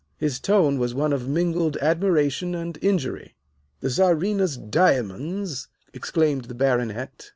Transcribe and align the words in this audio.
His 0.17 0.39
tone 0.39 0.79
was 0.79 0.95
one 0.95 1.13
of 1.13 1.27
mingled 1.27 1.77
admiration 1.77 2.55
and 2.55 2.75
injury. 2.81 3.35
"The 3.81 3.89
Czarina's 3.91 4.57
diamonds!" 4.57 5.67
exclaimed 5.93 6.45
the 6.45 6.55
Baronet. 6.55 7.29